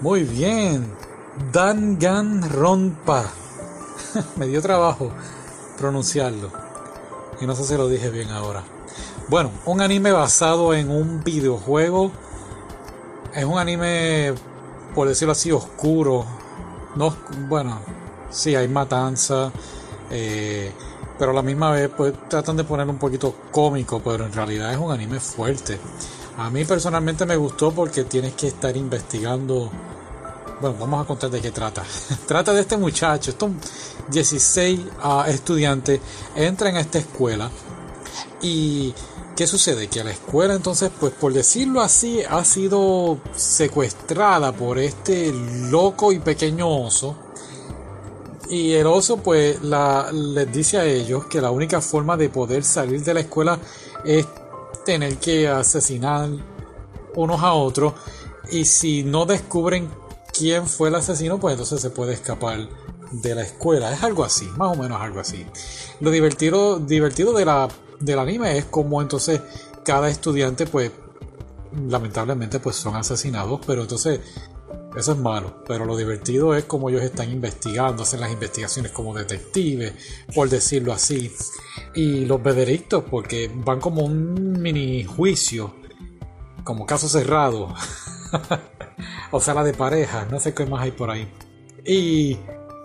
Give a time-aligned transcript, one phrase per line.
[0.00, 0.92] Muy bien.
[1.52, 3.24] Danganronpa.
[4.36, 5.10] Me dio trabajo
[5.76, 6.50] pronunciarlo.
[7.40, 8.62] Y no sé si lo dije bien ahora.
[9.28, 12.12] Bueno, un anime basado en un videojuego.
[13.34, 14.34] Es un anime,
[14.94, 16.24] por decirlo así, oscuro.
[16.94, 17.14] No,
[17.48, 17.80] bueno,
[18.30, 19.50] sí, hay matanza.
[20.10, 20.72] Eh,
[21.18, 24.72] pero a la misma vez pues tratan de poner un poquito cómico, pero en realidad
[24.72, 25.78] es un anime fuerte.
[26.38, 29.70] A mí personalmente me gustó porque tienes que estar investigando.
[30.60, 31.82] Bueno, vamos a contar de qué trata.
[32.26, 33.50] trata de este muchacho, estos
[34.10, 36.00] 16 uh, estudiantes
[36.36, 37.50] entran a esta escuela
[38.40, 38.94] y
[39.36, 39.88] ¿qué sucede?
[39.88, 45.32] Que la escuela entonces, pues por decirlo así, ha sido secuestrada por este
[45.70, 47.27] loco y pequeño oso
[48.48, 52.64] y el oso pues la, les dice a ellos que la única forma de poder
[52.64, 53.58] salir de la escuela
[54.04, 54.26] es
[54.84, 56.30] tener que asesinar
[57.14, 57.94] unos a otros.
[58.50, 59.88] Y si no descubren
[60.32, 62.68] quién fue el asesino, pues entonces se puede escapar
[63.12, 63.92] de la escuela.
[63.92, 65.44] Es algo así, más o menos algo así.
[66.00, 67.68] Lo divertido, divertido de la,
[68.00, 69.40] del anime es como entonces
[69.84, 70.92] cada estudiante pues
[71.86, 74.20] lamentablemente pues son asesinados, pero entonces
[74.96, 79.14] eso es malo, pero lo divertido es como ellos están investigando, hacen las investigaciones como
[79.14, 79.92] detectives,
[80.34, 81.30] por decirlo así.
[81.94, 85.74] Y los veredictos, porque van como un mini juicio,
[86.64, 87.74] como caso cerrado,
[89.30, 91.28] o sea, la de pareja, no sé qué más hay por ahí.
[91.84, 92.38] Y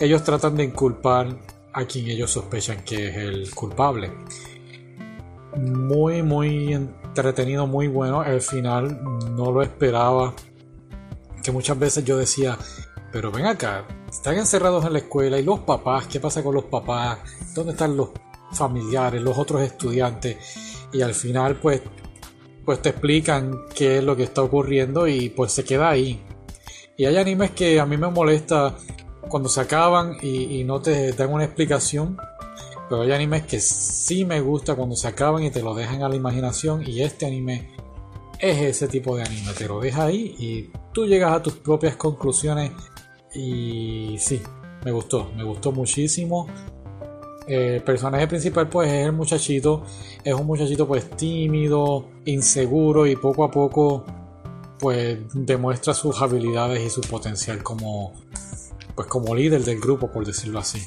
[0.00, 1.38] ellos tratan de inculpar
[1.72, 4.10] a quien ellos sospechan que es el culpable.
[5.56, 8.24] Muy, muy entretenido, muy bueno.
[8.24, 9.00] El final
[9.36, 10.34] no lo esperaba
[11.42, 12.56] que muchas veces yo decía,
[13.12, 16.64] pero ven acá, están encerrados en la escuela y los papás, ¿qué pasa con los
[16.64, 17.18] papás?
[17.54, 18.10] ¿Dónde están los
[18.52, 20.36] familiares, los otros estudiantes?
[20.92, 21.82] Y al final pues,
[22.64, 26.22] pues te explican qué es lo que está ocurriendo y pues se queda ahí.
[26.96, 28.76] Y hay animes que a mí me molesta
[29.28, 32.16] cuando se acaban y, y no te dan una explicación.
[32.88, 36.08] Pero hay animes que sí me gusta cuando se acaban y te lo dejan a
[36.08, 36.82] la imaginación.
[36.86, 37.70] Y este anime
[38.40, 39.52] es ese tipo de anime.
[39.52, 42.72] Te lo deja ahí y tú llegas a tus propias conclusiones.
[43.34, 44.42] Y sí,
[44.84, 46.48] me gustó, me gustó muchísimo.
[47.46, 49.82] El personaje principal pues es el muchachito,
[50.22, 54.04] es un muchachito pues tímido, inseguro y poco a poco
[54.78, 58.12] pues demuestra sus habilidades y su potencial como
[58.94, 60.80] pues como líder del grupo por decirlo así.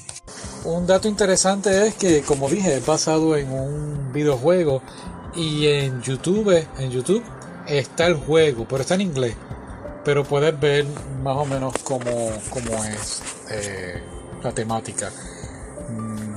[0.64, 4.81] Un dato interesante es que como dije es basado en un videojuego
[5.35, 7.24] y en YouTube, en YouTube
[7.68, 9.35] está el juego, pero está en inglés.
[10.03, 10.85] Pero puedes ver
[11.24, 14.01] más o menos cómo, cómo es eh,
[14.44, 15.09] la temática.
[15.90, 16.34] Mm.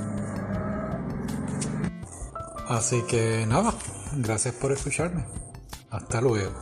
[2.69, 3.75] Así que nada,
[4.13, 5.25] gracias por escucharme.
[5.91, 6.53] Hasta luego.